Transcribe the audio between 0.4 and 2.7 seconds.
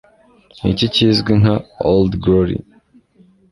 Niki kizwi nka Old Glory?